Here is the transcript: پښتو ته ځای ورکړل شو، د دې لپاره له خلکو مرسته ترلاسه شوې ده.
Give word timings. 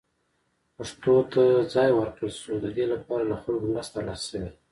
پښتو 0.75 1.13
ته 1.31 1.41
ځای 1.73 1.89
ورکړل 1.93 2.31
شو، 2.41 2.53
د 2.63 2.65
دې 2.77 2.85
لپاره 2.93 3.23
له 3.31 3.35
خلکو 3.41 3.65
مرسته 3.73 3.93
ترلاسه 3.95 4.25
شوې 4.29 4.39
ده. 4.43 4.49